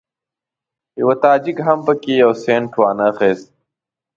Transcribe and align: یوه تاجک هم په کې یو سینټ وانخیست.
یوه 0.99 1.15
تاجک 1.23 1.57
هم 1.67 1.79
په 1.87 1.93
کې 2.01 2.13
یو 2.23 2.31
سینټ 2.43 2.71
وانخیست. 2.79 3.47